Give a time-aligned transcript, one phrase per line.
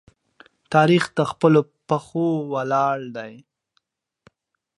[0.73, 3.33] تاریخ د خپلو پښو ولاړ دی.